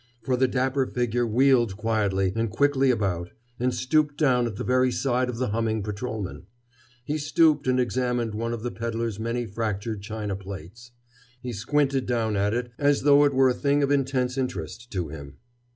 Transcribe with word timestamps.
For 0.23 0.35
the 0.35 0.47
dapper 0.47 0.87
figure 0.87 1.27
wheeled 1.27 1.77
quietly 1.77 2.33
and 2.35 2.49
quickly 2.49 2.89
about 2.89 3.29
and 3.59 3.71
stooped 3.71 4.17
down 4.17 4.47
at 4.47 4.55
the 4.55 4.63
very 4.63 4.91
side 4.91 5.29
of 5.29 5.37
the 5.37 5.49
humming 5.49 5.83
patrolman. 5.83 6.47
He 7.03 7.19
stooped 7.19 7.67
and 7.67 7.79
examined 7.79 8.33
one 8.33 8.51
of 8.51 8.63
the 8.63 8.71
peddler's 8.71 9.19
many 9.19 9.45
fractured 9.45 10.01
china 10.01 10.35
plates. 10.35 10.89
He 11.39 11.53
squinted 11.53 12.07
down 12.07 12.35
at 12.35 12.51
it 12.55 12.71
as 12.79 13.03
though 13.03 13.25
it 13.25 13.33
were 13.35 13.49
a 13.49 13.53
thing 13.53 13.83
of 13.83 13.91
intense 13.91 14.39
interest 14.39 14.89
to 14.91 15.09
him. 15.09 15.37